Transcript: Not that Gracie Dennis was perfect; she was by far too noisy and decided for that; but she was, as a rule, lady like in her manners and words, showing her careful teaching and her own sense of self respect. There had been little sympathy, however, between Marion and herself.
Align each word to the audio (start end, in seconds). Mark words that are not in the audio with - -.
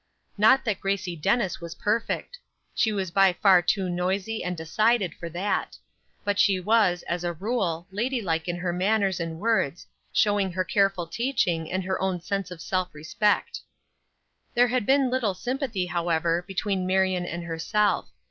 Not 0.35 0.65
that 0.65 0.79
Gracie 0.81 1.15
Dennis 1.15 1.61
was 1.61 1.75
perfect; 1.75 2.39
she 2.73 2.91
was 2.91 3.11
by 3.11 3.33
far 3.33 3.61
too 3.61 3.87
noisy 3.87 4.43
and 4.43 4.57
decided 4.57 5.13
for 5.13 5.29
that; 5.29 5.77
but 6.23 6.39
she 6.39 6.59
was, 6.59 7.03
as 7.03 7.23
a 7.23 7.33
rule, 7.33 7.85
lady 7.91 8.19
like 8.19 8.47
in 8.47 8.55
her 8.55 8.73
manners 8.73 9.19
and 9.19 9.39
words, 9.39 9.85
showing 10.11 10.53
her 10.53 10.65
careful 10.65 11.05
teaching 11.05 11.71
and 11.71 11.83
her 11.83 12.01
own 12.01 12.19
sense 12.19 12.49
of 12.49 12.61
self 12.61 12.91
respect. 12.95 13.59
There 14.55 14.69
had 14.69 14.87
been 14.87 15.11
little 15.11 15.35
sympathy, 15.35 15.85
however, 15.85 16.43
between 16.47 16.87
Marion 16.87 17.27
and 17.27 17.43
herself. 17.43 18.09